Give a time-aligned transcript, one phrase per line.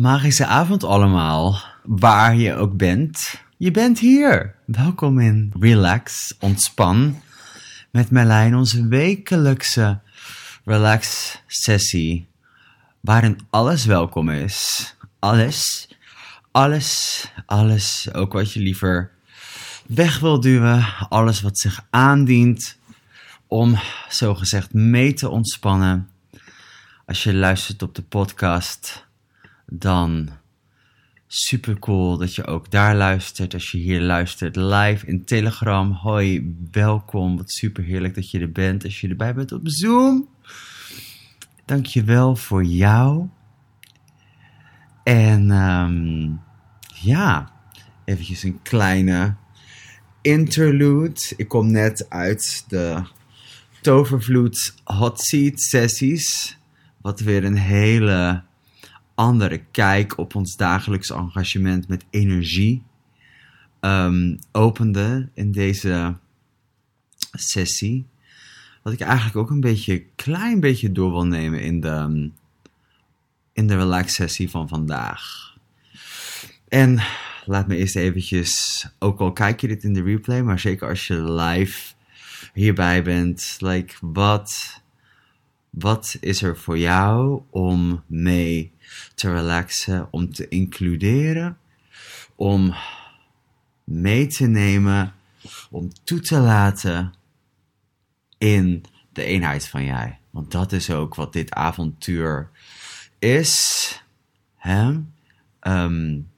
[0.00, 3.40] magische avond allemaal, waar je ook bent.
[3.56, 4.54] Je bent hier.
[4.64, 7.20] Welkom in Relax, Ontspan
[7.90, 10.00] met Merlijn, onze wekelijkse
[10.64, 12.28] relax sessie,
[13.00, 14.94] waarin alles welkom is.
[15.18, 15.88] Alles,
[16.50, 19.10] alles, alles, ook wat je liever
[19.86, 22.76] weg wil duwen, alles wat zich aandient
[23.46, 23.78] om
[24.08, 26.08] zogezegd mee te ontspannen.
[27.06, 29.08] Als je luistert op de podcast,
[29.70, 30.28] dan
[31.26, 33.54] super cool dat je ook daar luistert.
[33.54, 37.36] Als je hier luistert live in Telegram, hoi, welkom.
[37.36, 38.84] Wat super heerlijk dat je er bent.
[38.84, 40.28] Als je erbij bent op Zoom,
[41.64, 43.28] dank je wel voor jou.
[45.02, 46.40] En um,
[46.94, 47.52] ja,
[48.04, 49.34] eventjes een kleine
[50.22, 51.20] interlude.
[51.36, 53.02] Ik kom net uit de
[53.80, 56.58] Tovervloed Hot Seat sessies.
[57.00, 58.42] Wat weer een hele
[59.20, 62.82] andere kijk op ons dagelijks engagement met energie
[63.80, 66.16] um, opende in deze
[67.32, 68.06] sessie.
[68.82, 72.30] Wat ik eigenlijk ook een beetje, klein beetje door wil nemen in de,
[73.52, 75.54] in de relax sessie van vandaag.
[76.68, 77.02] En
[77.44, 81.06] laat me eerst eventjes, ook al kijk je dit in de replay, maar zeker als
[81.06, 81.92] je live
[82.52, 84.80] hierbij bent, like, wat,
[85.70, 88.72] wat is er voor jou om mee
[89.14, 91.58] te relaxen, om te includeren,
[92.34, 92.74] om
[93.84, 95.14] mee te nemen,
[95.70, 97.14] om toe te laten
[98.38, 100.18] in de eenheid van jij.
[100.30, 102.50] Want dat is ook wat dit avontuur
[103.18, 104.02] is.
[104.56, 105.00] Hè?
[105.60, 106.30] Um,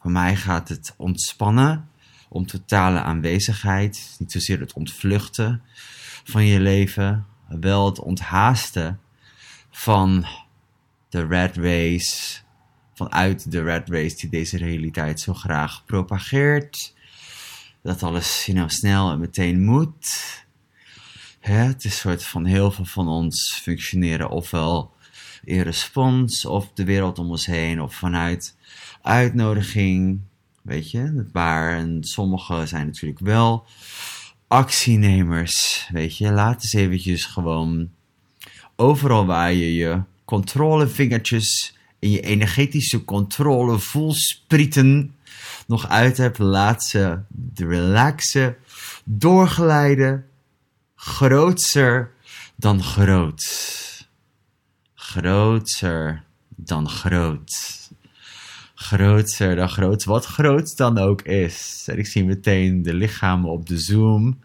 [0.00, 1.88] voor mij gaat het ontspannen
[2.28, 4.16] om totale aanwezigheid.
[4.18, 5.62] Niet zozeer het ontvluchten
[6.24, 9.00] van je leven, wel het onthaasten
[9.70, 10.26] van
[11.16, 12.38] de red race,
[12.94, 16.94] vanuit de red race die deze realiteit zo graag propageert.
[17.82, 20.44] Dat alles you know, snel en meteen moet.
[21.40, 24.94] het is soort van heel veel van ons functioneren ofwel
[25.44, 28.56] in respons of de wereld om ons heen of vanuit
[29.02, 30.20] uitnodiging.
[30.62, 33.66] Weet je, waar en sommigen zijn natuurlijk wel
[34.46, 35.88] actienemers.
[35.92, 37.90] Weet je, laat eens eventjes gewoon
[38.76, 45.14] overal waar je je controlevingertjes in je energetische controle voelsprieten
[45.66, 47.18] nog uit hebt, laat ze
[47.54, 48.56] relaxen,
[49.04, 50.26] doorglijden,
[50.94, 52.12] grootser
[52.56, 53.74] dan groot.
[54.94, 57.54] Grootser dan groot.
[58.74, 61.84] Grootser dan groot, wat groot dan ook is.
[61.86, 64.38] En ik zie meteen de lichamen op de Zoom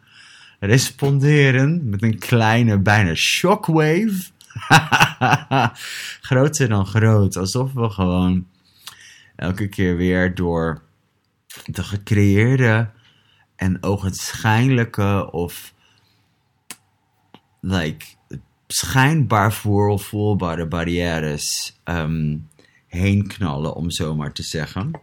[0.59, 4.29] responderen met een kleine, bijna shockwave
[6.29, 7.35] Groter dan groot.
[7.35, 8.47] Alsof we gewoon
[9.35, 10.81] elke keer weer door
[11.65, 12.89] de gecreëerde
[13.55, 15.73] en ogenschijnlijke of
[17.59, 18.05] like,
[18.67, 22.47] schijnbaar voelbare barrières um,
[22.87, 25.01] heen knallen, om zo maar te zeggen.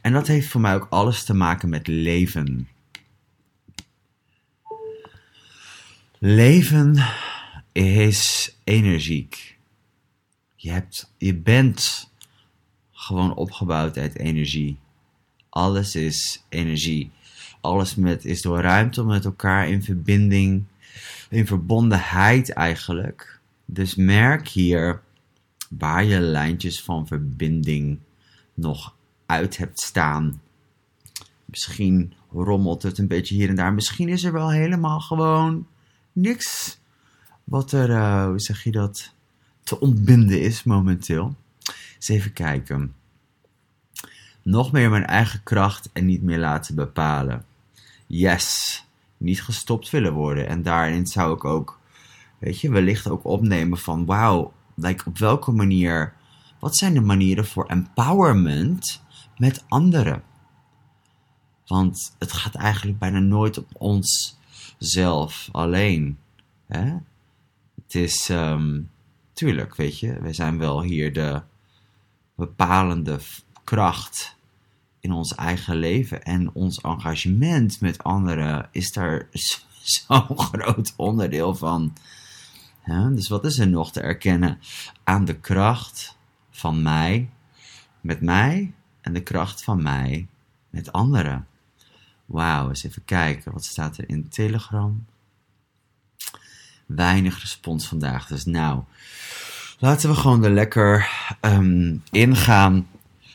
[0.00, 2.68] En dat heeft voor mij ook alles te maken met leven.
[6.18, 7.04] Leven
[7.72, 9.58] is energiek.
[10.56, 12.10] Je, hebt, je bent
[12.92, 14.78] gewoon opgebouwd uit energie.
[15.48, 17.10] Alles is energie.
[17.60, 20.64] Alles met, is door ruimte met elkaar in verbinding,
[21.28, 23.40] in verbondenheid eigenlijk.
[23.64, 25.02] Dus merk hier
[25.68, 27.98] waar je lijntjes van verbinding
[28.54, 28.94] nog
[29.26, 30.42] uit hebt staan.
[31.44, 33.74] Misschien rommelt het een beetje hier en daar.
[33.74, 35.66] Misschien is er wel helemaal gewoon
[36.12, 36.79] niks
[37.50, 39.14] wat er, uh, hoe zeg je dat,
[39.62, 41.36] te ontbinden is momenteel.
[41.94, 42.94] Eens even kijken.
[44.42, 47.44] Nog meer mijn eigen kracht en niet meer laten bepalen.
[48.06, 48.84] Yes,
[49.16, 50.48] niet gestopt willen worden.
[50.48, 51.78] En daarin zou ik ook,
[52.38, 56.14] weet je, wellicht ook opnemen van, wauw, like, op welke manier,
[56.58, 59.02] wat zijn de manieren voor empowerment
[59.36, 60.22] met anderen?
[61.66, 64.38] Want het gaat eigenlijk bijna nooit op ons
[64.78, 66.18] zelf alleen.
[66.66, 66.96] Hè?
[67.90, 68.90] Het is, um,
[69.32, 71.42] tuurlijk, weet je, wij zijn wel hier de
[72.34, 73.18] bepalende
[73.64, 74.36] kracht
[75.00, 76.22] in ons eigen leven.
[76.22, 79.28] En ons engagement met anderen is daar
[79.82, 81.92] zo'n groot onderdeel van.
[82.86, 84.58] dus wat is er nog te erkennen
[85.04, 86.16] aan de kracht
[86.50, 87.30] van mij
[88.00, 90.28] met mij en de kracht van mij
[90.70, 91.46] met anderen?
[92.26, 93.52] Wauw, eens even kijken.
[93.52, 95.06] Wat staat er in Telegram?
[96.94, 98.26] Weinig respons vandaag.
[98.26, 98.82] Dus nou,
[99.80, 101.08] Laten we gewoon er lekker
[101.40, 102.88] ehm, ingaan.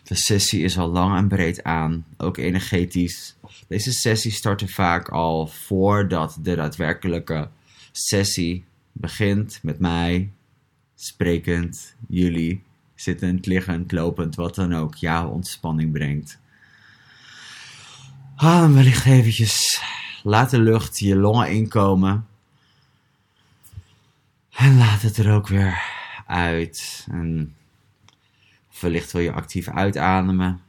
[0.03, 3.35] De sessie is al lang en breed aan, ook energetisch.
[3.67, 7.49] Deze sessie startte vaak al voordat de daadwerkelijke
[7.91, 10.31] sessie begint met mij,
[10.95, 12.63] sprekend, jullie,
[12.95, 16.39] zittend, liggend, lopend, wat dan ook, jouw ontspanning brengt.
[18.35, 19.81] Adem wellicht eventjes.
[20.23, 22.25] Laat de lucht je longen inkomen.
[24.55, 25.81] En laat het er ook weer
[26.25, 27.07] uit.
[27.11, 27.55] En
[28.81, 30.61] wellicht wil je actief uitademen.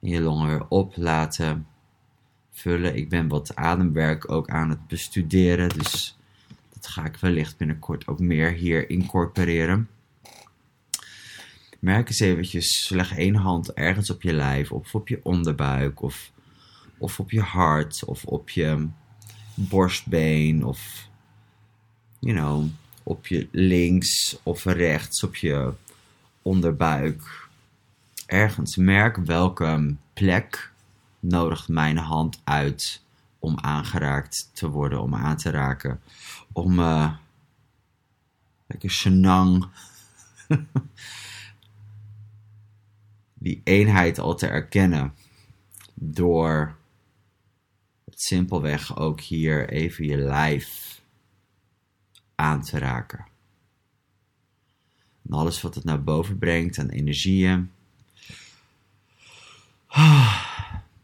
[0.00, 1.66] En je longen weer op laten
[2.52, 2.96] vullen.
[2.96, 5.68] Ik ben wat ademwerk ook aan het bestuderen.
[5.68, 6.18] Dus
[6.72, 9.88] dat ga ik wellicht binnenkort ook meer hier incorporeren.
[11.78, 16.30] Merk eens eventjes, leg één hand ergens op je lijf, of op je onderbuik, of,
[16.98, 18.88] of op je hart, of op je
[19.68, 21.08] borstbeen, of,
[22.18, 22.68] you know,
[23.02, 25.72] op je links of rechts, op je
[26.42, 27.48] onderbuik.
[28.26, 30.72] Ergens merk welke plek
[31.20, 33.02] nodigt mijn hand uit
[33.38, 36.00] om aangeraakt te worden, om aan te raken.
[36.52, 37.14] Om uh,
[38.66, 38.90] lekker
[43.34, 45.14] die eenheid al te erkennen
[45.94, 46.76] door
[48.22, 51.00] simpelweg ook hier even je lijf
[52.34, 53.26] aan te raken.
[55.22, 57.70] En alles wat het naar boven brengt aan energieën.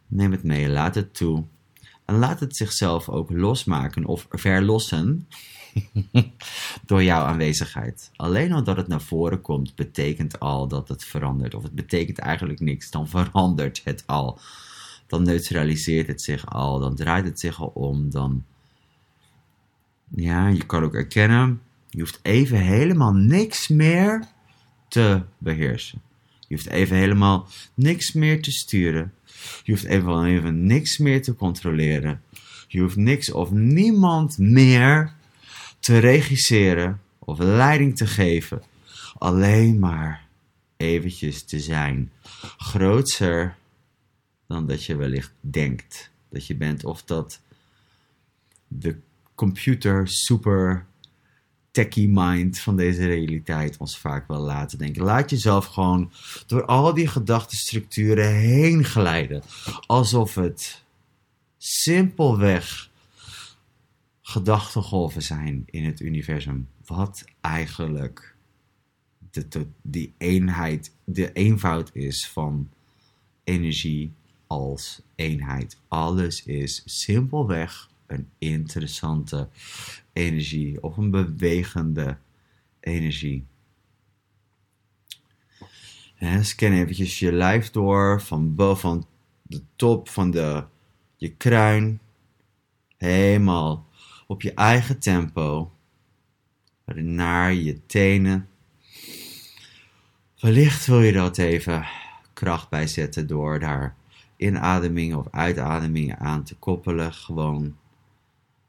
[0.06, 1.44] Neem het mee, laat het toe.
[2.04, 5.28] En laat het zichzelf ook losmaken of verlossen
[6.86, 8.10] door jouw aanwezigheid.
[8.16, 11.54] Alleen al dat het naar voren komt, betekent al dat het verandert.
[11.54, 14.38] Of het betekent eigenlijk niks, dan verandert het al.
[15.06, 18.10] Dan neutraliseert het zich al, dan draait het zich al om.
[18.10, 18.44] Dan,
[20.08, 24.28] ja, je kan ook erkennen, je hoeft even helemaal niks meer
[24.88, 26.02] te beheersen.
[26.48, 29.12] Je hoeft even helemaal niks meer te sturen.
[29.62, 32.22] Je hoeft even, even niks meer te controleren.
[32.68, 35.12] Je hoeft niks of niemand meer
[35.80, 38.62] te regisseren of leiding te geven.
[39.18, 40.26] Alleen maar
[40.76, 42.10] eventjes te zijn.
[42.56, 43.56] Grootser
[44.46, 46.84] dan dat je wellicht denkt dat je bent.
[46.84, 47.40] Of dat
[48.68, 48.96] de
[49.34, 50.86] computer super
[51.70, 55.02] techie mind van deze realiteit ons vaak wel laten denken.
[55.02, 56.12] Laat jezelf gewoon
[56.46, 59.42] door al die gedachtenstructuren heen glijden.
[59.86, 60.82] Alsof het
[61.56, 62.90] simpelweg
[64.22, 66.68] gedachtengolven zijn in het universum.
[66.86, 68.34] Wat eigenlijk
[69.30, 72.70] de, die eenheid, de eenvoud is van
[73.44, 74.12] energie
[74.46, 75.78] als eenheid.
[75.88, 79.48] Alles is simpelweg een interessante
[80.12, 82.18] energie of een bewegende
[82.80, 83.44] energie.
[86.16, 89.04] En scan eventjes je lijf door van boven
[89.42, 90.64] de top van de,
[91.16, 92.00] je kruin
[92.96, 93.86] helemaal
[94.26, 95.70] op je eigen tempo
[96.94, 98.48] naar je tenen.
[100.40, 101.86] Wellicht wil je dat even
[102.32, 103.96] kracht bijzetten door daar
[104.36, 107.12] inademingen of uitademingen aan te koppelen.
[107.12, 107.76] Gewoon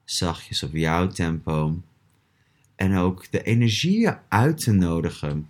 [0.04, 1.81] zachtjes op jouw tempo.
[2.75, 5.50] En ook de energieën uit te nodigen.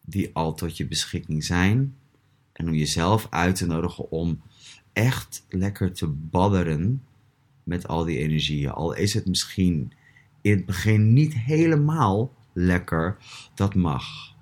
[0.00, 1.96] Die al tot je beschikking zijn.
[2.52, 4.42] En om jezelf uit te nodigen om
[4.92, 7.04] echt lekker te badderen
[7.62, 8.70] met al die energieën.
[8.70, 9.92] Al is het misschien
[10.40, 13.16] in het begin niet helemaal lekker,
[13.54, 14.34] dat mag.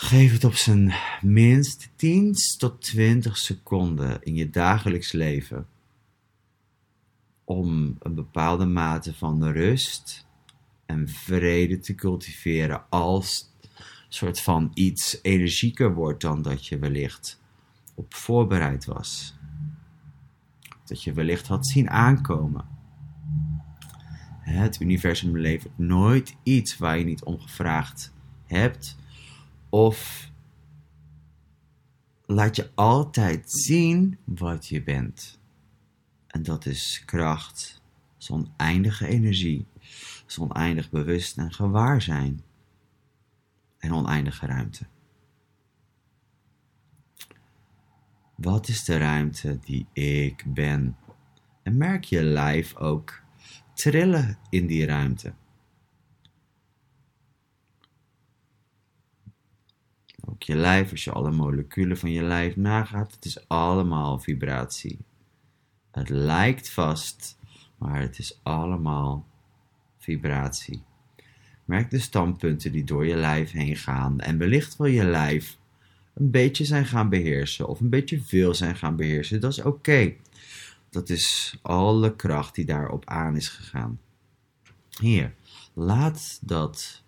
[0.00, 5.66] Geef het op zijn minst 10 tot 20 seconden in je dagelijks leven
[7.44, 10.26] om een bepaalde mate van rust
[10.86, 13.52] en vrede te cultiveren als
[14.08, 17.40] soort van iets energieker wordt dan dat je wellicht
[17.94, 19.34] op voorbereid was.
[20.84, 22.64] Dat je wellicht had zien aankomen.
[24.40, 28.12] Het universum levert nooit iets waar je niet om gevraagd
[28.44, 28.97] hebt
[29.68, 30.30] of
[32.26, 35.40] laat je altijd zien wat je bent.
[36.26, 37.82] En dat is kracht,
[38.16, 39.66] zo'n eindige energie,
[40.26, 42.42] zo'n oneindig bewust en gewaar zijn.
[43.78, 44.86] En oneindige ruimte.
[48.34, 50.96] Wat is de ruimte die ik ben?
[51.62, 53.22] En merk je lijf ook
[53.74, 55.34] trillen in die ruimte.
[60.30, 64.98] Ook je lijf, als je alle moleculen van je lijf nagaat, het is allemaal vibratie.
[65.90, 67.38] Het lijkt vast,
[67.78, 69.26] maar het is allemaal
[69.98, 70.82] vibratie.
[71.64, 75.56] Merk de standpunten die door je lijf heen gaan en wellicht wil je lijf
[76.14, 79.40] een beetje zijn gaan beheersen of een beetje veel zijn gaan beheersen.
[79.40, 80.14] Dat is oké.
[80.90, 84.00] Dat is alle kracht die daarop aan is gegaan.
[85.00, 85.34] Hier,
[85.74, 87.02] laat dat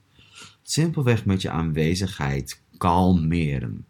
[0.63, 3.87] simpelweg met je aanwezigheid kalmeren.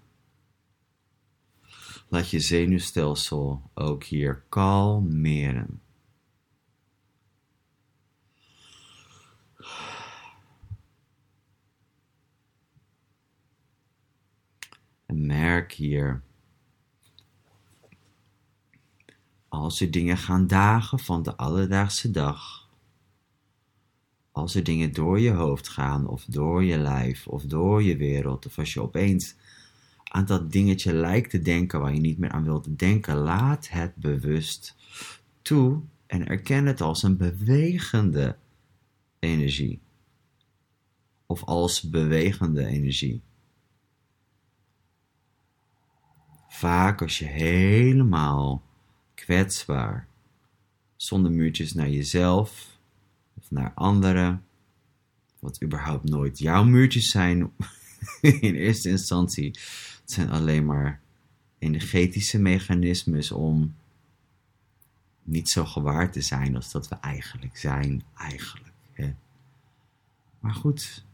[2.09, 5.82] Laat je zenuwstelsel ook hier kalmeren.
[15.06, 16.23] En merk hier.
[19.49, 22.60] Als er dingen gaan dagen van de alledaagse dag.
[24.40, 28.47] Als er dingen door je hoofd gaan, of door je lijf, of door je wereld,
[28.47, 29.35] of als je opeens
[30.04, 33.94] aan dat dingetje lijkt te denken waar je niet meer aan wilt denken, laat het
[33.94, 34.76] bewust
[35.42, 38.37] toe en erken het als een bewegende
[39.18, 39.80] energie.
[41.26, 43.20] Of als bewegende energie.
[46.49, 48.62] Vaak als je helemaal
[49.14, 50.09] kwetsbaar,
[50.97, 52.78] zonder muurtjes naar jezelf
[53.50, 54.45] naar anderen,
[55.38, 57.50] wat überhaupt nooit jouw muurtjes zijn
[58.21, 59.47] in eerste instantie.
[60.00, 61.00] Het zijn alleen maar
[61.59, 63.75] energetische mechanismes om
[65.23, 68.73] niet zo gewaar te zijn als dat we eigenlijk zijn, eigenlijk.
[68.92, 69.14] Hè?
[70.40, 71.04] Maar goed,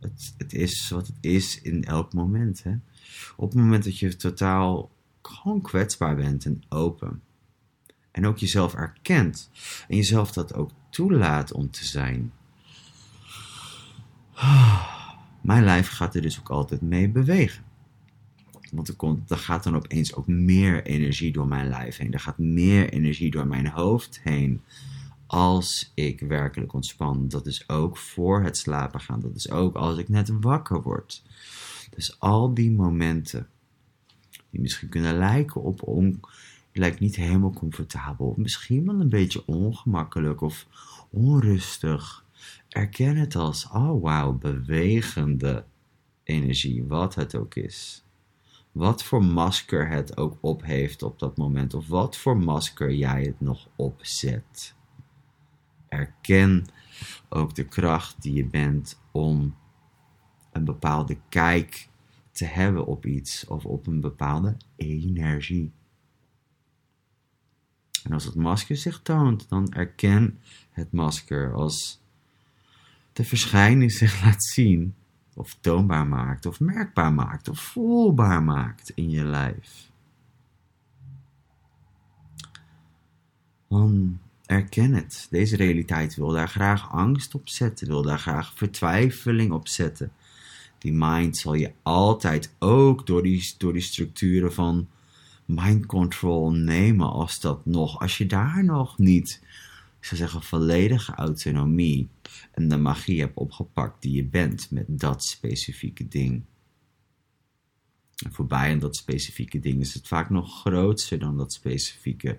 [0.00, 2.62] het, het is wat het is in elk moment.
[2.62, 2.74] Hè?
[3.36, 4.90] Op het moment dat je totaal
[5.22, 7.22] gewoon kwetsbaar bent en open.
[8.14, 9.50] En ook jezelf erkent.
[9.88, 12.32] En jezelf dat ook toelaat om te zijn.
[15.40, 17.64] Mijn lijf gaat er dus ook altijd mee bewegen.
[18.70, 22.12] Want er, komt, er gaat dan opeens ook meer energie door mijn lijf heen.
[22.12, 24.62] Er gaat meer energie door mijn hoofd heen.
[25.26, 27.28] Als ik werkelijk ontspan.
[27.28, 29.20] Dat is ook voor het slapen gaan.
[29.20, 31.22] Dat is ook als ik net wakker word.
[31.90, 33.48] Dus al die momenten
[34.50, 36.20] die misschien kunnen lijken op on,
[36.76, 40.66] lijkt niet helemaal comfortabel, misschien wel een beetje ongemakkelijk of
[41.10, 42.24] onrustig.
[42.68, 45.64] Erken het als, oh wauw, bewegende
[46.22, 48.04] energie, wat het ook is.
[48.72, 53.22] Wat voor masker het ook op heeft op dat moment, of wat voor masker jij
[53.22, 54.74] het nog opzet.
[55.88, 56.66] Erken
[57.28, 59.54] ook de kracht die je bent om
[60.52, 61.88] een bepaalde kijk
[62.30, 65.72] te hebben op iets of op een bepaalde energie.
[68.04, 70.38] En als het masker zich toont, dan erken
[70.70, 72.00] het masker als
[73.12, 74.94] de verschijning zich laat zien,
[75.34, 79.90] of toonbaar maakt, of merkbaar maakt, of voelbaar maakt in je lijf.
[83.68, 85.26] Dan erken het.
[85.30, 90.12] Deze realiteit wil daar graag angst op zetten, wil daar graag vertwijfeling op zetten
[90.84, 94.88] die mind zal je altijd ook door die, door die structuren van
[95.44, 99.40] mind control nemen als dat nog, als je daar nog niet,
[99.98, 102.08] ik zou zeggen, volledige autonomie
[102.50, 106.42] en de magie hebt opgepakt die je bent met dat specifieke ding.
[108.24, 112.38] En voorbij aan dat specifieke ding is het vaak nog groter dan dat specifieke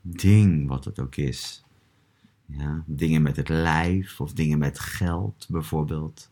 [0.00, 1.64] ding, wat het ook is.
[2.46, 6.30] Ja, dingen met het lijf of dingen met geld bijvoorbeeld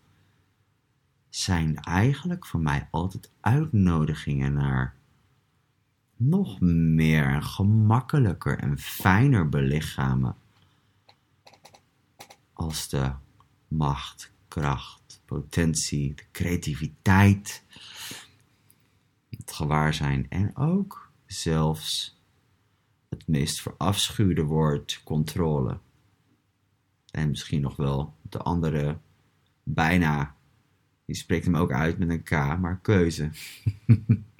[1.29, 4.98] zijn eigenlijk voor mij altijd uitnodigingen naar
[6.19, 10.37] nog meer en gemakkelijker en fijner belichamen.
[12.53, 13.13] Als de
[13.69, 17.65] macht, kracht, potentie, de creativiteit,
[19.31, 22.21] het gewaarzijn en ook zelfs
[23.09, 25.79] het meest verafschuwde woord controle.
[27.11, 28.99] En misschien nog wel de andere
[29.63, 30.37] bijna
[31.09, 33.31] je spreekt hem ook uit met een K, maar keuze.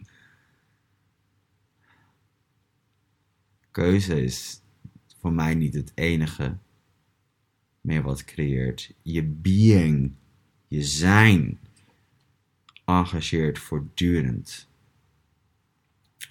[3.79, 4.61] keuze is
[5.21, 6.57] voor mij niet het enige
[7.81, 8.95] meer wat creëert.
[9.03, 10.13] Je being,
[10.69, 11.59] je zijn,
[12.85, 14.69] engageert voortdurend.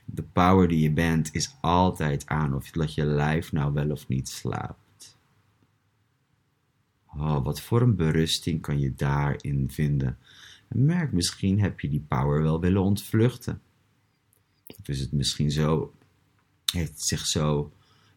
[0.05, 4.07] De power die je bent is altijd aan of laat je lijf nou wel of
[4.07, 5.17] niet slaapt.
[7.07, 10.17] Oh, wat voor een berusting kan je daarin vinden?
[10.67, 13.61] En merk, misschien heb je die power wel willen ontvluchten.
[14.79, 15.93] Of is het misschien zo,
[16.73, 17.71] heeft zich zo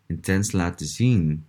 [0.06, 1.44] intens laten zien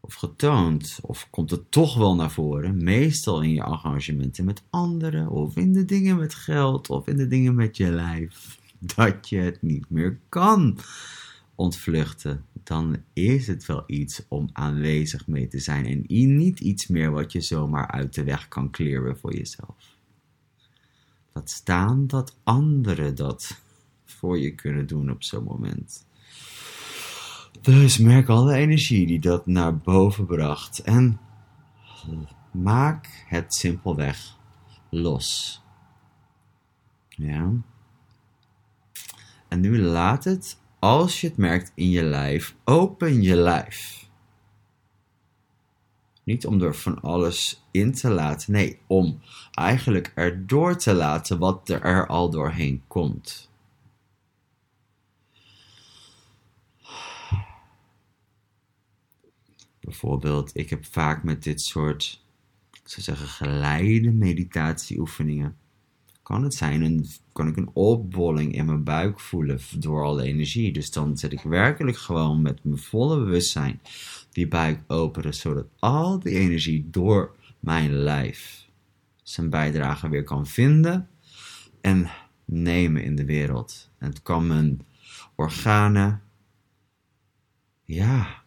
[0.00, 5.28] of getoond, of komt het toch wel naar voren, meestal in je engagementen met anderen,
[5.28, 8.58] of in de dingen met geld, of in de dingen met je lijf,
[8.96, 10.78] dat je het niet meer kan
[11.54, 16.04] ontvluchten, dan is het wel iets om aanwezig mee te zijn en
[16.36, 19.96] niet iets meer wat je zomaar uit de weg kan kleren voor jezelf.
[21.32, 23.60] Laat staan dat anderen dat
[24.12, 26.06] voor je kunnen doen op zo'n moment.
[27.60, 31.20] Dus merk alle energie die dat naar boven bracht en
[32.50, 34.36] maak het simpelweg
[34.90, 35.60] los.
[37.08, 37.50] Ja.
[39.48, 44.08] En nu laat het, als je het merkt in je lijf, open je lijf.
[46.24, 49.20] Niet om er van alles in te laten, nee, om
[49.52, 53.50] eigenlijk erdoor te laten wat er al doorheen komt.
[59.84, 62.24] Bijvoorbeeld, ik heb vaak met dit soort,
[62.72, 65.56] ik zou zeggen, geleide meditatieoefeningen.
[66.22, 70.72] Kan het zijn, een, kan ik een opbolling in mijn buik voelen door alle energie.
[70.72, 73.80] Dus dan zet ik werkelijk gewoon met mijn volle bewustzijn
[74.30, 78.68] die buik openen, zodat al die energie door mijn lijf
[79.22, 81.08] zijn bijdrage weer kan vinden
[81.80, 82.10] en
[82.44, 83.90] nemen in de wereld.
[83.98, 84.86] En het kan mijn
[85.34, 86.22] organen,
[87.84, 88.41] ja,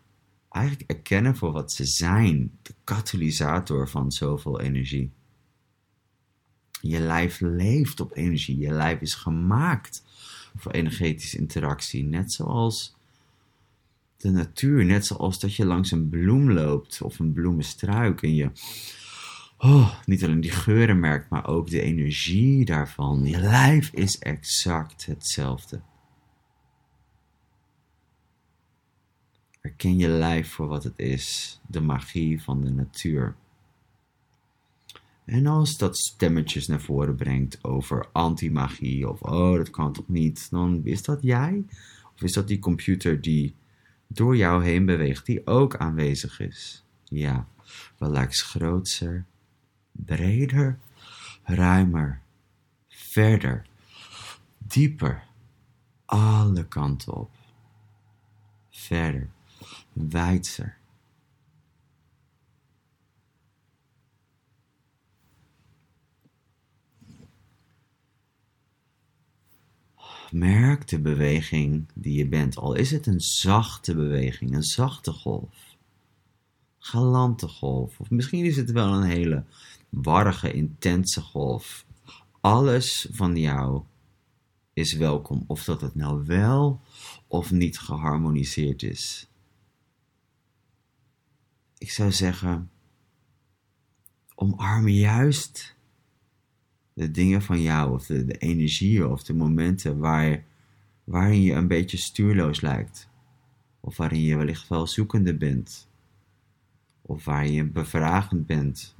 [0.56, 2.52] eigenlijk erkennen voor wat ze zijn.
[2.62, 5.12] De katalysator van zoveel energie.
[6.82, 8.58] Je lijf leeft op energie.
[8.58, 10.04] Je lijf is gemaakt
[10.58, 12.04] voor energetische interactie.
[12.04, 12.96] Net zoals
[14.18, 14.86] de natuur.
[14.86, 18.52] Net zoals dat je langs een bloem loopt of een bloemenstruik en je
[19.58, 23.26] oh, niet alleen die geuren merkt, maar ook de energie daarvan.
[23.26, 25.82] Je lijf is exact hetzelfde.
[29.66, 33.36] Herken je lijf voor wat het is, de magie van de natuur.
[35.24, 40.50] En als dat stemmetjes naar voren brengt over anti-magie of oh, dat kan toch niet,
[40.50, 41.66] dan is dat jij?
[42.14, 43.56] Of is dat die computer die
[44.08, 46.84] door jou heen beweegt, die ook aanwezig is?
[47.04, 47.48] Ja,
[47.98, 49.26] wel lijkt groter,
[49.92, 50.80] breder,
[51.44, 52.22] ruimer,
[52.88, 53.66] verder,
[54.58, 55.24] dieper,
[56.06, 57.32] alle kanten op.
[58.70, 59.34] Verder,
[59.96, 60.78] wijdser.
[70.32, 75.78] Merk de beweging die je bent, al is het een zachte beweging, een zachte golf,
[76.80, 79.44] galante golf, of misschien is het wel een hele
[79.90, 81.86] warrige, intense golf.
[82.42, 83.84] Alles van jou
[84.74, 86.82] is welkom, of dat het nou wel
[87.28, 89.28] of niet geharmoniseerd is
[91.78, 92.70] ik zou zeggen,
[94.36, 95.76] omarm juist
[96.94, 100.44] de dingen van jou, of de, de energieën of de momenten waar,
[101.04, 103.10] waarin je een beetje stuurloos lijkt.
[103.80, 105.90] Of waarin je wellicht wel zoekende bent.
[107.02, 108.96] Of waar je bevragend bent.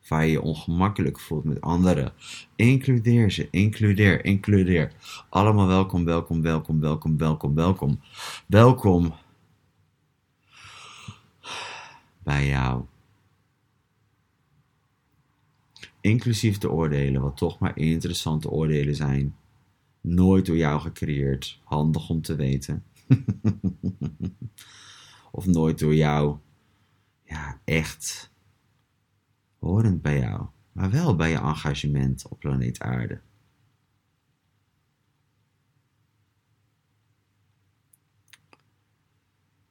[0.00, 2.12] Of waar je je ongemakkelijk voelt met anderen.
[2.56, 4.92] Includeer ze, includeer, includeer.
[5.28, 8.00] Allemaal welkom, welkom, welkom, welkom, welkom, welkom.
[8.46, 9.14] Welkom
[12.24, 12.84] bij jou.
[16.00, 19.36] Inclusief de oordelen, wat toch maar interessante oordelen zijn.
[20.00, 22.84] Nooit door jou gecreëerd, handig om te weten.
[25.32, 26.38] of nooit door jou,
[27.24, 28.32] ja, echt
[29.58, 33.20] horend bij jou, maar wel bij je engagement op planeet Aarde.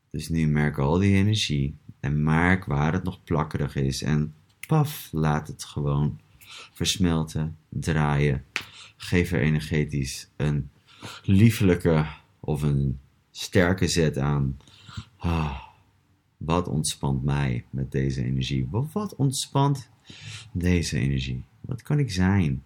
[0.09, 4.01] Dus nu merk al die energie en merk waar het nog plakkerig is.
[4.01, 4.33] En
[4.67, 6.19] paf, laat het gewoon
[6.73, 8.45] versmelten, draaien.
[8.97, 10.69] Geef er energetisch een
[11.23, 12.05] liefelijke
[12.39, 12.99] of een
[13.31, 14.57] sterke zet aan.
[15.17, 15.61] Ah,
[16.37, 18.67] wat ontspant mij met deze energie?
[18.71, 19.89] Wat ontspant
[20.51, 21.43] deze energie?
[21.61, 22.63] Wat kan ik zijn?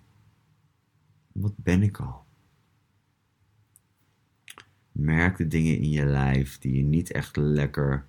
[1.31, 2.25] Wat ben ik al?
[4.91, 8.05] Merk de dingen in je lijf die je niet echt lekker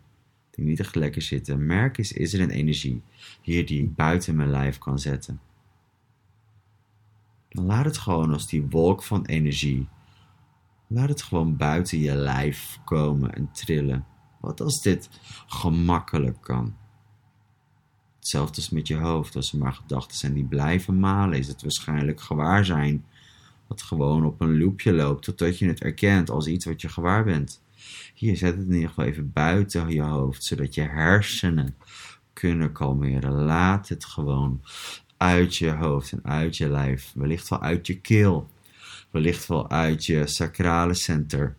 [0.59, 1.67] die niet echt lekker zitten.
[1.67, 3.03] Merk eens, is er een energie
[3.43, 5.41] hier die ik buiten mijn lijf kan zetten?
[7.49, 9.89] Dan laat het gewoon als die wolk van energie.
[10.87, 14.07] Laat het gewoon buiten je lijf komen en trillen.
[14.41, 15.09] Wat als dit
[15.47, 16.77] gemakkelijk kan?
[18.17, 19.37] Hetzelfde als met je hoofd.
[19.37, 23.05] Als er maar gedachten zijn die blijven malen, is het waarschijnlijk gewaar zijn.
[23.67, 27.25] Wat gewoon op een loopje loopt, totdat je het erkent als iets wat je gewaar
[27.25, 27.63] bent.
[28.15, 31.77] Hier, zet het in ieder geval even buiten je hoofd, zodat je hersenen
[32.33, 33.33] kunnen kalmeren.
[33.33, 34.63] Laat het gewoon
[35.17, 37.13] uit je hoofd en uit je lijf.
[37.15, 38.51] Wellicht wel uit je keel.
[39.11, 41.57] Wellicht wel uit je sacrale center.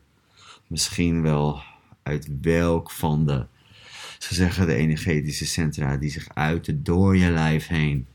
[0.67, 1.61] misschien wel
[2.03, 3.45] uit welk van de,
[4.17, 8.07] ze zeggen de energetische centra die zich uiten door je lijf heen.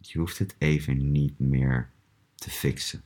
[0.00, 1.90] Je hoeft het even niet meer
[2.34, 3.02] te fixen.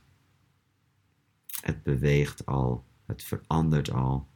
[1.61, 4.27] Het beweegt al, het verandert al.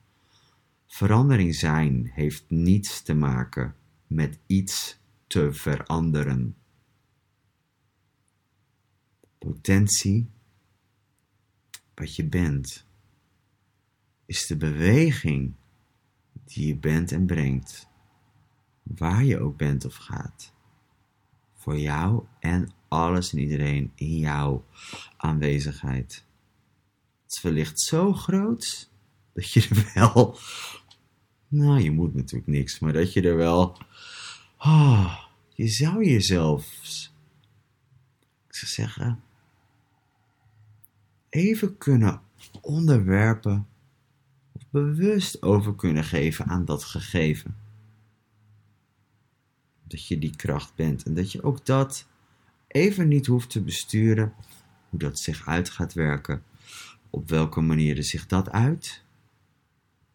[0.86, 3.76] Verandering zijn heeft niets te maken
[4.08, 6.56] met iets te veranderen.
[9.38, 10.30] Potentie,
[11.94, 12.86] wat je bent,
[14.26, 15.54] is de beweging
[16.44, 17.88] die je bent en brengt,
[18.84, 20.54] waar je ook bent of gaat,
[21.54, 24.66] voor jou en alles en iedereen in jouw
[25.18, 26.26] aanwezigheid.
[27.42, 28.90] Wellicht zo groot
[29.34, 30.38] dat je er wel,
[31.48, 33.78] nou je moet natuurlijk niks, maar dat je er wel,
[34.58, 35.20] oh,
[35.56, 36.82] je zou jezelf,
[38.48, 39.24] ik zou zeggen,
[41.30, 42.22] even kunnen
[42.62, 43.68] onderwerpen
[44.52, 47.58] of bewust over kunnen geven aan dat gegeven.
[49.88, 52.08] Dat je die kracht bent en dat je ook dat
[52.68, 54.34] even niet hoeft te besturen,
[54.90, 56.44] hoe dat zich uit gaat werken,
[57.14, 59.04] op welke manier zich dat uit,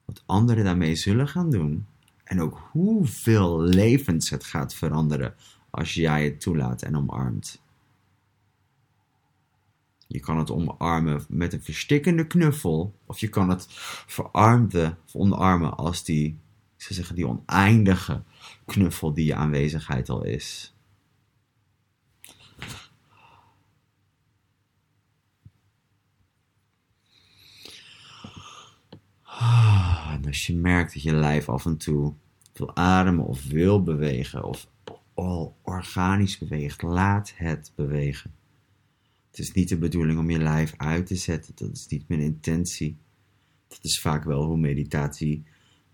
[0.04, 1.87] wat anderen daarmee zullen gaan doen
[2.24, 5.34] en ook hoeveel levens het gaat veranderen
[5.70, 7.62] als jij het toelaat en omarmt.
[10.06, 12.94] Je kan het omarmen met een verstikkende knuffel.
[13.06, 13.66] Of je kan het
[14.06, 16.26] verarmde, of omarmen als die,
[16.76, 18.22] ik zou zeggen, die oneindige
[18.64, 20.74] knuffel die je aanwezigheid al is.
[30.11, 32.14] En als je merkt dat je lijf af en toe
[32.53, 34.68] wil ademen of wil bewegen of
[35.14, 38.35] al organisch beweegt, laat het bewegen.
[39.31, 41.53] Het is niet de bedoeling om je lijf uit te zetten.
[41.57, 42.96] Dat is niet mijn intentie.
[43.68, 45.44] Dat is vaak wel hoe meditatie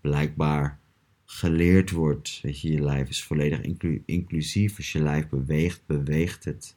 [0.01, 0.79] blijkbaar
[1.25, 2.39] geleerd wordt.
[2.41, 3.61] Weet je, je lijf is volledig
[4.05, 4.77] inclusief.
[4.77, 6.75] Als je lijf beweegt, beweegt het.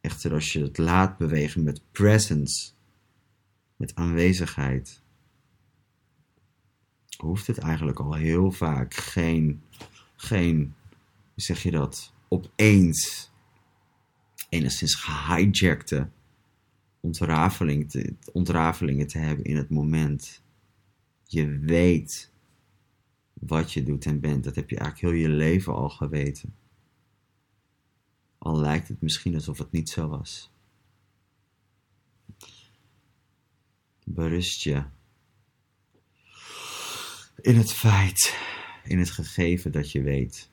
[0.00, 2.70] Echter, als je het laat bewegen met presence,
[3.76, 5.02] met aanwezigheid,
[7.16, 9.62] hoeft het eigenlijk al heel vaak geen,
[10.16, 10.74] geen,
[11.34, 13.30] hoe zeg je dat, opeens
[14.48, 16.08] enigszins gehijackte
[17.88, 20.42] te, ontrafelingen te hebben in het moment.
[21.24, 22.32] Je weet
[23.32, 24.44] wat je doet en bent.
[24.44, 26.54] Dat heb je eigenlijk heel je leven al geweten.
[28.38, 30.50] Al lijkt het misschien alsof het niet zo was.
[34.04, 34.84] Berust je
[37.40, 38.38] in het feit,
[38.84, 40.50] in het gegeven dat je weet.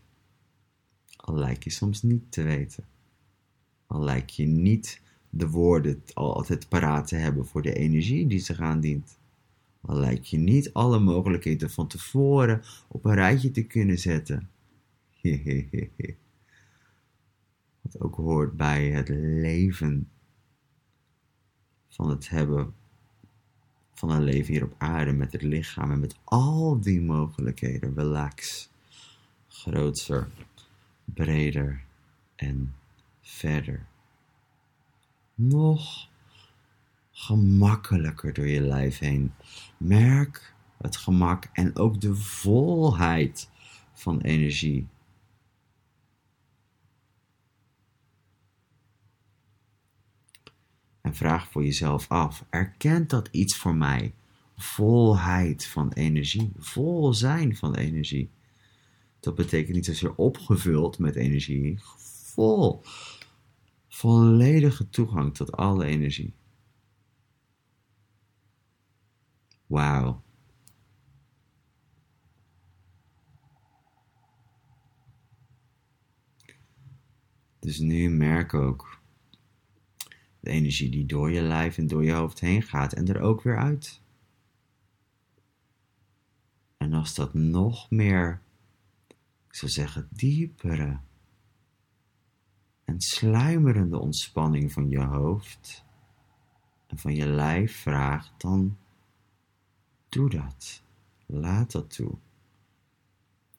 [1.16, 2.86] Al lijkt je soms niet te weten.
[3.88, 8.60] Al lijkt je niet de woorden altijd paraat te hebben voor de energie die zich
[8.60, 9.18] aandient.
[9.82, 14.50] Al lijkt je niet alle mogelijkheden van tevoren op een rijtje te kunnen zetten.
[17.82, 20.10] Wat ook hoort bij het leven
[21.88, 22.74] van het hebben
[23.94, 27.94] van een leven hier op aarde met het lichaam en met al die mogelijkheden.
[27.96, 28.70] Relax,
[29.48, 30.28] groter,
[31.06, 31.84] breder
[32.36, 32.76] en
[33.22, 33.86] verder.
[35.36, 36.10] Nog
[37.12, 39.34] gemakkelijker door je lijf heen.
[39.78, 43.50] Merk het gemak en ook de volheid
[43.94, 44.88] van energie.
[51.04, 54.14] En vraag voor jezelf af: erkent dat iets voor mij?
[54.56, 58.30] Volheid van energie, vol zijn van energie.
[59.20, 61.80] Dat betekent niet zozeer opgevuld met energie,
[62.34, 62.82] vol.
[63.88, 66.34] Volledige toegang tot alle energie.
[69.66, 70.24] Wauw.
[77.60, 79.02] Dus nu merk ook
[80.44, 83.42] de energie die door je lijf en door je hoofd heen gaat en er ook
[83.42, 84.02] weer uit.
[86.78, 88.42] En als dat nog meer,
[89.48, 91.00] ik zou zeggen, diepere
[92.86, 95.86] en sluimerende ontspanning van je hoofd
[96.88, 98.78] en van je lijf vraagt, dan
[100.10, 100.84] doe dat.
[101.26, 102.18] Laat dat toe.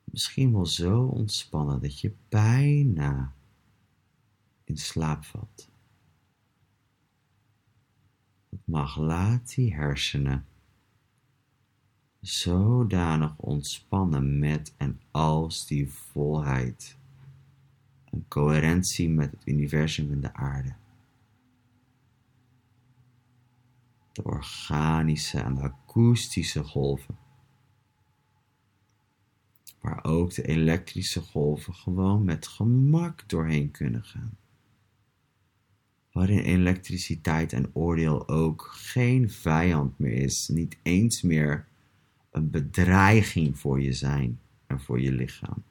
[0.05, 3.35] Misschien wel zo ontspannen dat je bijna
[4.65, 5.73] in slaap valt.
[8.65, 10.47] Mag laat die hersenen
[12.21, 16.99] zodanig ontspannen met en als die volheid
[18.11, 20.75] een coherentie met het universum en de aarde.
[24.15, 27.19] de organische en de akoestische golven.
[29.81, 34.37] Waar ook de elektrische golven gewoon met gemak doorheen kunnen gaan.
[36.15, 41.67] Waarin elektriciteit en oordeel ook geen vijand meer is, niet eens meer
[42.31, 45.63] een bedreiging voor je zijn en voor je lichaam.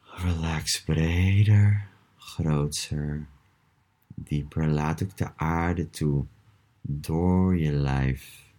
[0.00, 3.26] Relax breder, groter,
[4.14, 4.68] dieper.
[4.68, 6.26] Laat ook de aarde toe
[6.80, 8.52] door je lijf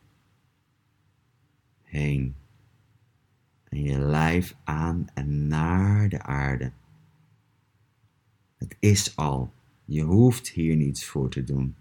[1.82, 2.36] heen.
[3.70, 6.72] En je lijf aan en naar de aarde.
[8.62, 9.54] Het is al.
[9.86, 11.76] Je hoeft hier niets voor te doen.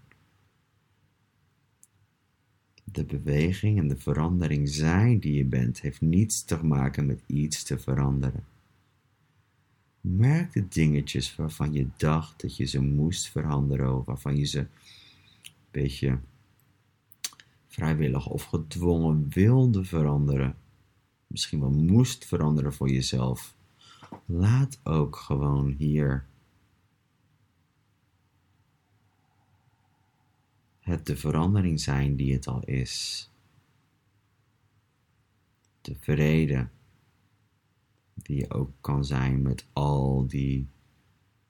[2.83, 7.63] De beweging en de verandering zijn die je bent heeft niets te maken met iets
[7.63, 8.45] te veranderen.
[10.01, 14.59] Merk de dingetjes waarvan je dacht dat je ze moest veranderen, of waarvan je ze
[14.59, 14.67] een
[15.71, 16.19] beetje
[17.67, 20.55] vrijwillig of gedwongen wilde veranderen.
[21.27, 23.55] Misschien wel moest veranderen voor jezelf.
[24.25, 26.29] Laat ook gewoon hier
[30.81, 33.29] het de verandering zijn die het al is.
[35.81, 36.67] De vrede
[38.13, 40.67] die je ook kan zijn met al die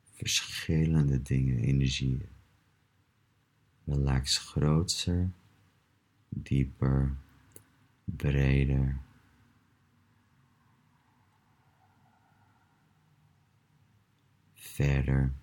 [0.04, 2.30] verschillende dingen, energieën.
[3.86, 5.32] Relax groter,
[6.30, 7.16] dieper,
[8.06, 9.00] breder.
[14.54, 15.34] Verder.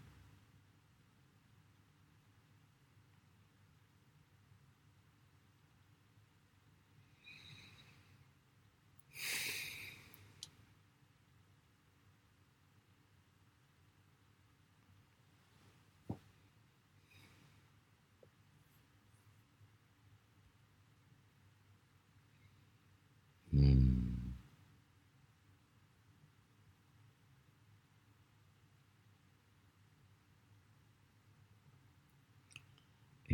[23.59, 23.99] Hmm.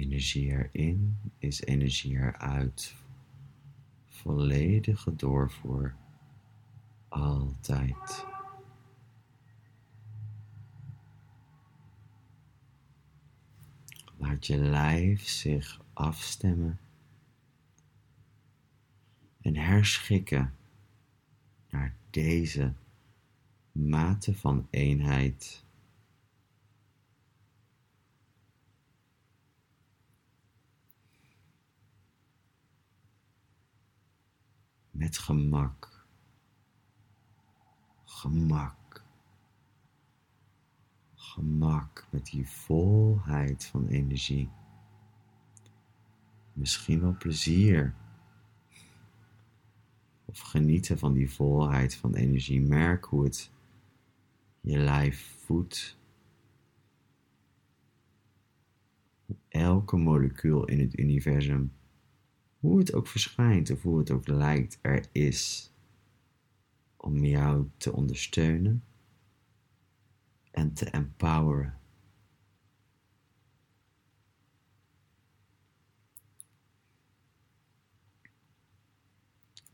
[0.04, 2.94] Energie erin is energie eruit.
[4.06, 5.94] Volledige doorvoer.
[7.08, 8.26] Altijd.
[14.16, 16.78] Laat je lijf zich afstemmen
[19.40, 20.54] en herschikken
[21.70, 22.72] naar deze
[23.72, 25.64] mate van eenheid.
[34.94, 36.07] Met gemak,
[38.04, 39.04] gemak,
[41.14, 44.50] gemak met die volheid van energie.
[46.52, 47.94] Misschien wel plezier
[50.24, 52.61] of genieten van die volheid van energie.
[52.61, 53.50] Merk hoe het
[54.61, 55.98] je lijf voedt.
[59.48, 61.72] Elke molecuul in het universum,
[62.64, 65.72] hoe het ook verschijnt of hoe het ook lijkt, er is
[66.96, 68.85] om jou te ondersteunen
[70.50, 71.79] en te empoweren.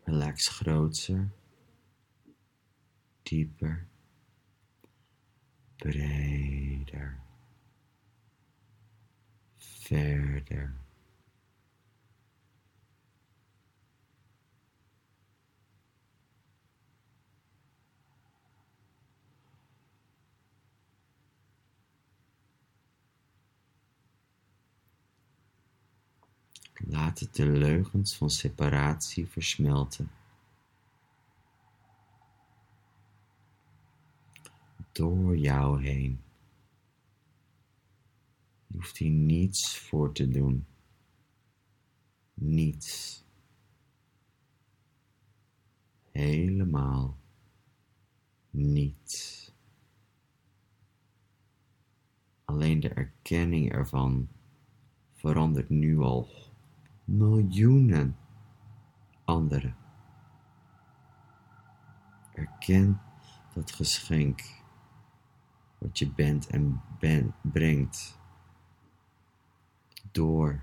[0.04, 1.30] Relax groter,
[3.22, 3.86] dieper,
[5.76, 7.20] breder,
[9.56, 10.79] verder.
[26.86, 30.10] Laat het de leugens van separatie versmelten.
[34.92, 36.22] Door jou heen.
[38.66, 40.66] Je hoeft hier niets voor te doen.
[42.34, 43.24] Niets.
[46.10, 47.18] Helemaal
[48.50, 49.52] niets.
[52.44, 54.28] Alleen de erkenning ervan
[55.14, 56.28] verandert nu al
[57.10, 58.16] miljoenen
[59.24, 59.76] anderen.
[62.34, 63.00] Erken
[63.54, 64.62] dat geschenk
[65.78, 68.18] wat je bent en ben, brengt
[70.10, 70.62] door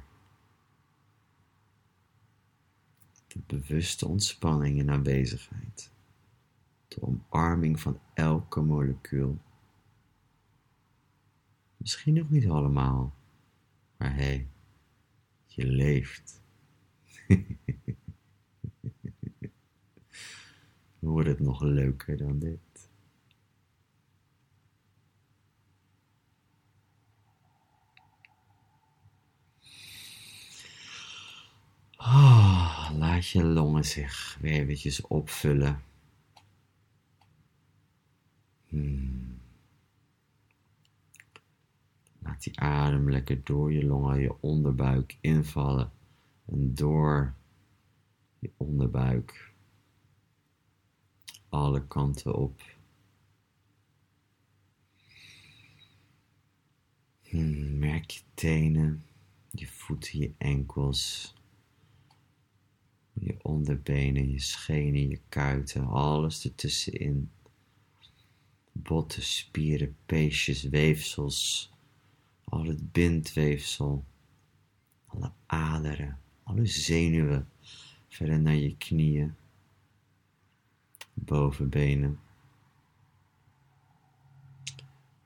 [3.28, 5.92] de bewuste ontspanning en aanwezigheid,
[6.88, 9.38] de omarming van elke molecuul.
[11.78, 13.14] Misschien nog niet allemaal.
[13.98, 14.48] Maar hey,
[15.58, 16.42] je leeft.
[21.00, 22.90] Wordt het nog leuker dan dit?
[31.98, 35.82] Oh, laat je longen zich weer eventjes opvullen.
[38.68, 39.37] Hmm.
[42.28, 45.92] Laat die adem lekker door je longen, je onderbuik invallen
[46.46, 47.34] en door
[48.40, 49.54] je onderbuik
[51.50, 52.62] alle kanten op.
[57.22, 59.06] Hmm, merk je tenen,
[59.52, 61.34] je voeten, je enkels,
[63.14, 67.32] je onderbenen, je schenen, je kuiten, alles ertussenin.
[68.72, 71.72] Botten, spieren, peesjes, weefsels,
[72.50, 74.06] al het bindweefsel,
[75.06, 77.50] alle aderen, alle zenuwen,
[78.08, 79.36] verder naar je knieën,
[81.14, 82.20] bovenbenen.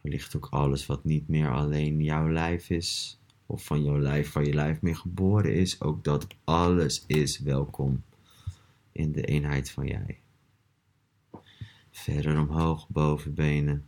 [0.01, 4.45] Wellicht ook alles wat niet meer alleen jouw lijf is, of van jouw lijf, van
[4.45, 8.03] je lijf mee geboren is, ook dat alles is welkom
[8.91, 10.19] in de eenheid van jij.
[11.91, 13.85] Verder omhoog, bovenbenen,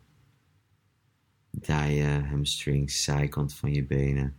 [1.60, 4.36] dijen, hamstrings, zijkant van je benen.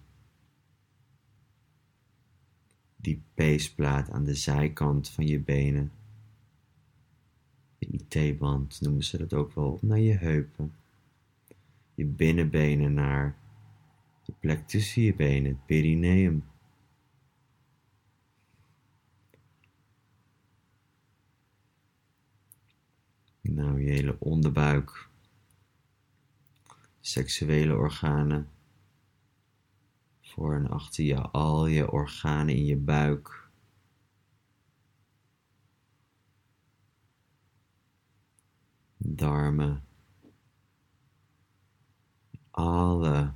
[2.97, 5.93] Die peesplaat aan de zijkant van je benen.
[7.79, 10.75] Je IT-band noemen ze dat ook wel naar je heupen.
[11.95, 13.37] Je binnenbenen naar
[14.25, 16.45] de plek tussen je benen, het perineum.
[23.41, 25.09] Nou, je hele onderbuik,
[27.07, 28.49] seksuele organen,
[30.21, 33.49] voor en achter je, al je organen in je buik.
[38.97, 39.85] Darmen,
[42.51, 43.33] alle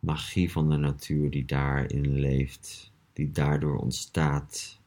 [0.00, 4.80] magie van de natuur die daarin leeft, die daardoor ontstaat.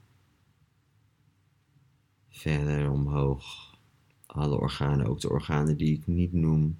[2.30, 3.78] Verder omhoog,
[4.26, 6.80] alle organen, ook de organen die ik niet noem,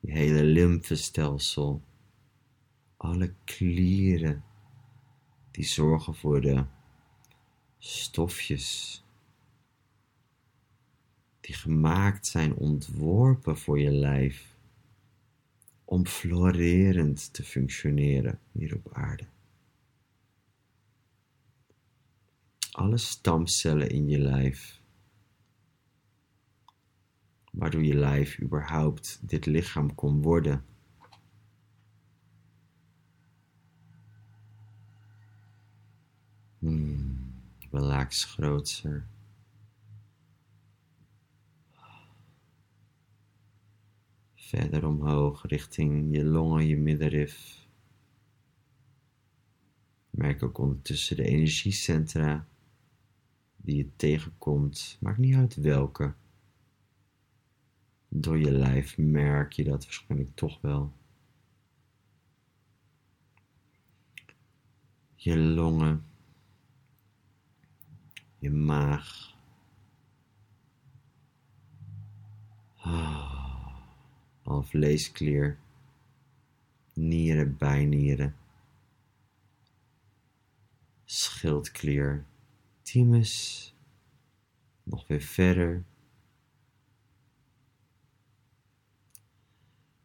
[0.00, 1.82] je hele lymfestelsel,
[2.96, 4.44] alle klieren
[5.50, 6.64] die zorgen voor de
[7.78, 9.02] stofjes
[11.40, 14.56] die gemaakt zijn, ontworpen voor je lijf
[15.84, 19.24] om florerend te functioneren hier op aarde.
[22.70, 24.79] Alle stamcellen in je lijf,
[27.50, 30.64] waardoor je lijf überhaupt dit lichaam kon worden.
[36.58, 37.34] Hmm,
[37.70, 39.06] relax groter.
[44.34, 47.66] Verder omhoog richting je longen, je middenrif.
[50.10, 52.46] Merk ook ondertussen de energiecentra
[53.56, 54.96] die je tegenkomt.
[55.00, 56.14] Maakt niet uit welke.
[58.12, 60.92] Door je lijf merk je dat waarschijnlijk toch wel.
[65.14, 66.04] Je longen,
[68.38, 69.34] je maag.
[72.76, 73.30] Ah
[74.50, 75.58] al vleesklier,
[76.94, 78.36] nieren, bijnieren,
[81.04, 82.24] schildklier,
[82.82, 83.74] thymus,
[84.82, 85.84] nog weer verder,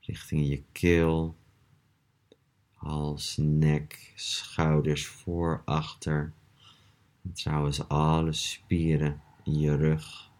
[0.06, 1.36] richting je keel,
[2.74, 6.34] hals, nek, schouders, voor, achter.
[7.24, 10.34] En trouwens alle spieren in je rug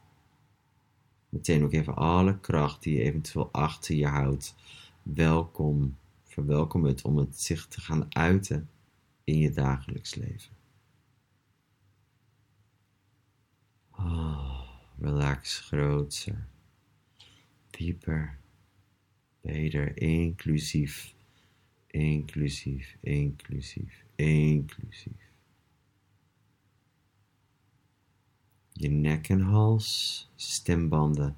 [1.36, 4.56] meteen ook even alle kracht die je eventueel achter je houdt.
[5.04, 8.70] Welkom, verwelkom het om het zich te gaan uiten
[9.24, 10.54] in je dagelijks leven.
[13.92, 14.62] Oh,
[15.00, 16.48] relax groter,
[17.70, 18.40] dieper,
[19.46, 21.14] beter, inclusief,
[21.94, 25.26] inclusief, inclusief, inclusief.
[28.76, 31.38] je nek en hals, stembanden.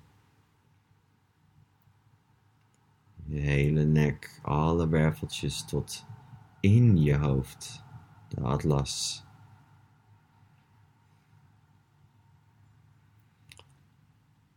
[3.25, 6.05] Je hele nek, alle werveltjes tot
[6.59, 7.83] in je hoofd,
[8.27, 9.25] de atlas.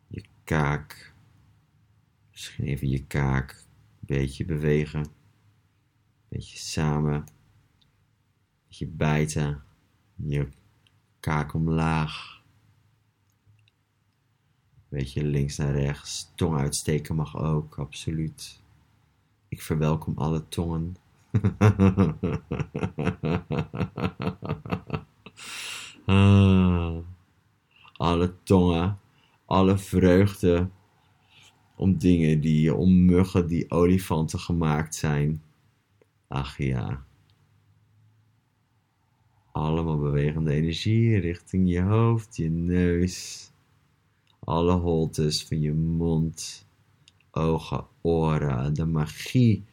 [0.08, 1.09] Je kaak,
[2.40, 3.64] misschien even je kaak
[3.98, 5.06] beetje bewegen.
[6.28, 7.14] Beetje samen.
[7.14, 7.26] Een
[8.66, 9.62] beetje bijten.
[10.14, 10.48] Je
[11.20, 12.42] kaak omlaag.
[14.88, 16.32] Beetje links naar rechts.
[16.34, 18.62] Tong uitsteken mag ook, absoluut.
[19.48, 20.96] Ik verwelkom alle tongen.
[26.06, 26.98] Ah.
[27.96, 28.98] alle tongen,
[29.44, 30.70] alle vreugde
[31.80, 35.42] om dingen die, om muggen die olifanten gemaakt zijn.
[36.28, 37.04] Ach ja.
[39.52, 43.50] Allemaal bewegende energie richting je hoofd, je neus,
[44.38, 46.66] alle holtes van je mond,
[47.30, 49.64] ogen, oren, de magie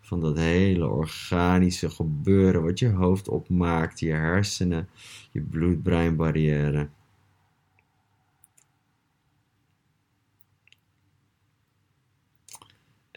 [0.00, 4.88] van dat hele organische gebeuren wat je hoofd opmaakt, je hersenen,
[5.30, 6.88] je bloed-breinbarrière.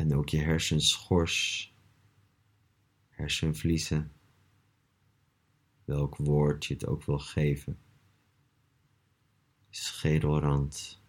[0.07, 1.73] En ook je hersenschors,
[3.09, 4.11] hersenvliezen,
[5.85, 7.79] welk woord je het ook wil geven.
[9.69, 11.01] Schedelrand,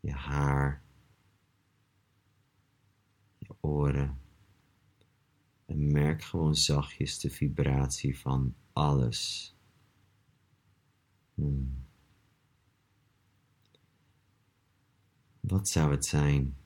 [0.00, 0.82] je haar,
[3.38, 4.20] je oren.
[5.66, 9.54] En merk gewoon zachtjes de vibratie van alles.
[11.34, 11.84] Hmm.
[15.40, 16.60] Wat zou het zijn?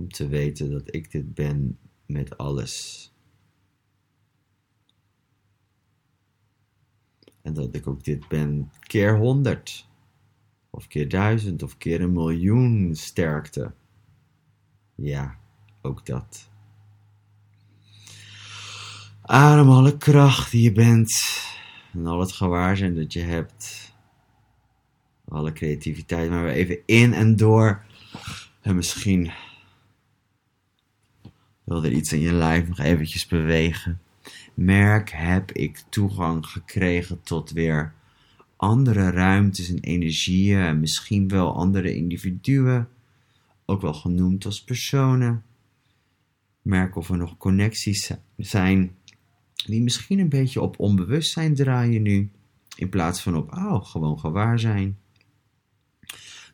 [0.00, 3.04] Om te weten dat ik dit ben met alles.
[7.42, 9.88] En dat ik ook dit ben keer honderd.
[10.70, 13.72] Of keer duizend of keer een miljoen sterkte.
[14.94, 15.38] Ja,
[15.82, 16.50] ook dat.
[19.22, 21.12] Adem alle kracht die je bent.
[21.92, 23.94] En al het gewaarzijn dat je hebt.
[25.28, 27.84] Alle creativiteit, maar weer even in en door.
[28.60, 29.32] En misschien
[31.70, 34.00] wil er iets in je lijf nog eventjes bewegen.
[34.54, 37.94] Merk, heb ik toegang gekregen tot weer
[38.56, 42.88] andere ruimtes en energieën en misschien wel andere individuen,
[43.64, 45.42] ook wel genoemd als personen.
[46.62, 48.96] Merk of er nog connecties zijn
[49.66, 52.30] die misschien een beetje op onbewustzijn draaien nu,
[52.76, 54.98] in plaats van op, oh, gewoon gewaar zijn.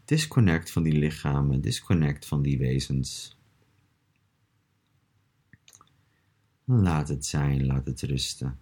[0.05, 3.37] Disconnect van die lichamen, disconnect van die wezens.
[6.69, 8.59] Laat het zijn, laat het rusten.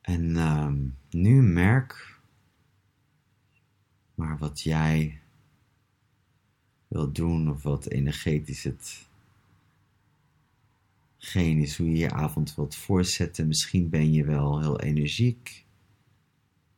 [0.00, 0.72] En uh,
[1.10, 2.20] nu merk
[4.14, 5.20] maar wat jij
[6.88, 9.08] wil doen of wat energetisch het
[11.18, 13.46] geen is hoe je je avond wilt voorzetten.
[13.46, 15.64] Misschien ben je wel heel energiek.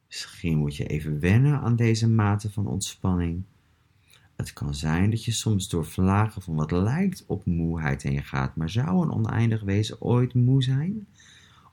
[0.07, 3.43] Misschien moet je even wennen aan deze mate van ontspanning.
[4.39, 8.57] Het kan zijn dat je soms door vlagen van wat lijkt op moeheid heen gaat,
[8.57, 11.07] maar zou een oneindig wezen ooit moe zijn?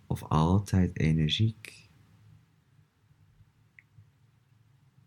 [0.08, 1.90] Of altijd energiek?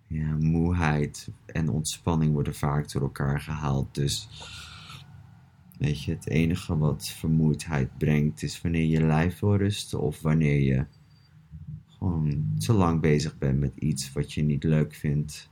[0.07, 3.95] Ja, moeheid en ontspanning worden vaak door elkaar gehaald.
[3.95, 4.29] Dus
[5.79, 10.61] weet je, het enige wat vermoeidheid brengt is wanneer je lijf wil rusten of wanneer
[10.61, 10.87] je
[11.87, 15.51] gewoon te lang bezig bent met iets wat je niet leuk vindt.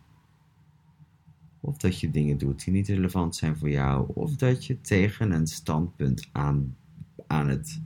[1.66, 4.10] Of dat je dingen doet die niet relevant zijn voor jou.
[4.14, 6.76] Of dat je tegen een standpunt aan,
[7.26, 7.80] aan het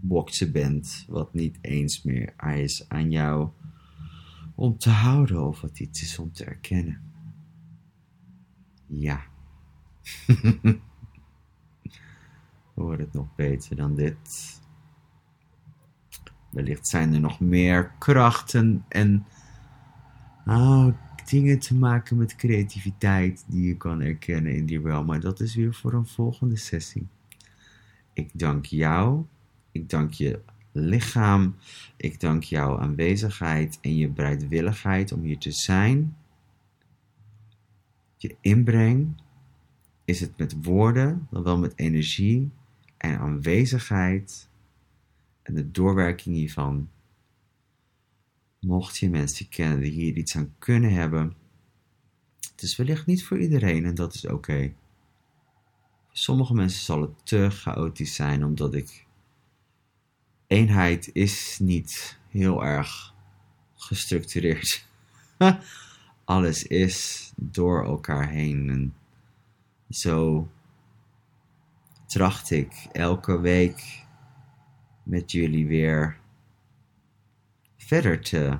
[0.00, 1.04] boksen bent.
[1.08, 3.48] Wat niet eens meer is aan jou
[4.54, 5.46] om te houden.
[5.46, 7.00] Of wat iets is om te erkennen.
[8.86, 9.22] Ja.
[12.74, 14.60] Hoor het nog beter dan dit.
[16.50, 19.26] Wellicht zijn er nog meer krachten en
[20.46, 20.88] oh,
[21.28, 25.06] dingen te maken met creativiteit die je kan erkennen in die realm.
[25.06, 27.06] Maar dat is weer voor een volgende sessie.
[28.12, 29.24] Ik dank jou.
[29.72, 30.40] Ik dank je
[30.72, 31.54] lichaam.
[31.96, 36.16] Ik dank jouw aanwezigheid en je bereidwilligheid om hier te zijn.
[38.16, 39.20] Je inbreng.
[40.04, 42.50] Is het met woorden, dan wel met energie
[42.96, 44.48] en aanwezigheid
[45.42, 46.88] en de doorwerking hiervan
[48.60, 51.36] Mocht je mensen kennen die hier iets aan kunnen hebben,
[52.58, 54.74] het is wellicht niet voor iedereen en dat is oké.
[56.12, 59.06] Sommige mensen zal het te chaotisch zijn, omdat ik.
[60.46, 63.14] Eenheid is niet heel erg
[63.74, 64.86] gestructureerd.
[66.24, 68.70] Alles is door elkaar heen.
[68.70, 68.94] En
[69.90, 70.48] zo
[72.06, 74.04] tracht ik elke week
[75.02, 76.20] met jullie weer
[77.88, 78.58] verder te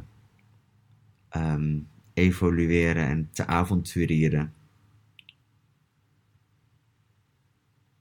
[1.29, 1.79] ehm,
[2.15, 4.53] evolueren en te avonturieren.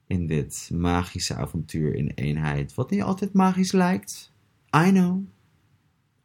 [0.06, 4.32] In dit magische avontuur in eenheid, wat niet altijd magisch lijkt.
[4.76, 5.24] I know.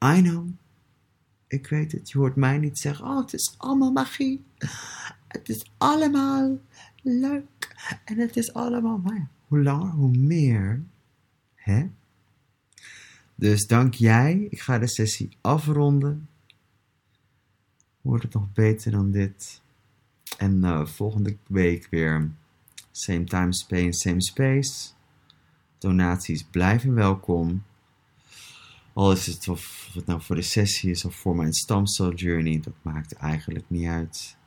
[0.06, 0.49] I know.
[1.47, 4.43] Ik weet het, je hoort mij niet zeggen, oh het is allemaal magie.
[5.28, 6.60] Het is allemaal
[7.01, 7.76] leuk.
[8.06, 10.84] En het is allemaal, maar hoe langer, hoe meer.
[11.56, 11.89] Hè?
[13.36, 14.47] Dus dank jij.
[14.49, 16.29] Ik ga de sessie afronden.
[18.01, 19.61] Wordt het nog beter dan dit?
[20.38, 22.31] En uh, volgende week weer
[22.91, 24.89] same time, space, same space.
[25.77, 27.63] Donaties blijven welkom.
[28.93, 32.59] Al is het of het nou voor de sessie is of voor mijn stamcell journey,
[32.59, 34.38] dat maakt eigenlijk niet uit.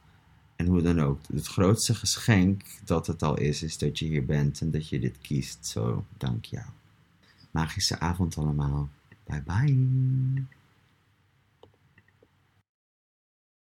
[0.57, 4.24] En hoe dan ook, het grootste geschenk dat het al is, is dat je hier
[4.24, 5.66] bent en dat je dit kiest.
[5.66, 6.66] Zo, dank jou.
[7.57, 8.89] Magische avond allemaal.
[9.25, 10.47] Bye bye.